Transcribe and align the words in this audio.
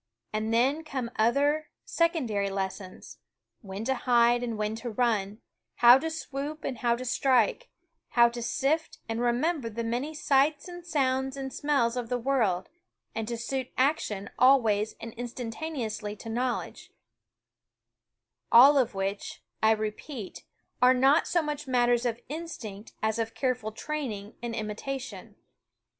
And 0.33 0.51
then 0.51 0.83
come 0.83 1.11
other, 1.15 1.69
secondary 1.85 2.49
lessons, 2.49 3.19
when 3.61 3.83
to 3.85 3.93
hide 3.93 4.41
and 4.41 4.57
when 4.57 4.73
to 4.77 4.89
run; 4.89 5.41
how 5.75 5.99
to 5.99 6.09
swoop 6.09 6.63
and 6.63 6.79
how 6.79 6.95
to 6.95 7.05
strike; 7.05 7.69
how 8.09 8.27
to 8.29 8.41
sift 8.41 8.97
and 9.07 9.21
remember 9.21 9.69
the 9.69 9.83
many 9.83 10.15
sights 10.15 10.67
and 10.67 10.83
sounds 10.83 11.37
and 11.37 11.53
smells 11.53 11.95
of 11.95 12.09
the 12.09 12.17
world, 12.17 12.67
and 13.13 13.27
to 13.27 13.37
suit 13.37 13.67
action 13.77 14.31
always 14.39 14.95
and 14.99 15.13
instantaneously 15.13 16.15
to 16.15 16.29
knowledge, 16.29 16.91
all 18.51 18.79
of 18.79 18.95
which, 18.95 19.43
I 19.61 19.69
repeat, 19.69 20.45
are 20.81 20.95
not 20.95 21.27
so 21.27 21.43
much 21.43 21.67
matters 21.67 22.07
of 22.07 22.19
instinct 22.27 22.93
as 23.03 23.19
of 23.19 23.35
careful 23.35 23.71
training 23.71 24.33
and 24.41 24.55
imitation. 24.55 25.35